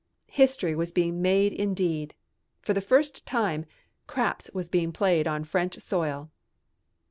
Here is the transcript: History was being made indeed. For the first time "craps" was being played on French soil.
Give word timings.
History 0.33 0.73
was 0.73 0.91
being 0.91 1.21
made 1.21 1.53
indeed. 1.53 2.15
For 2.59 2.73
the 2.73 2.81
first 2.81 3.23
time 3.27 3.67
"craps" 4.07 4.49
was 4.51 4.67
being 4.67 4.91
played 4.91 5.27
on 5.27 5.43
French 5.43 5.77
soil. 5.77 6.31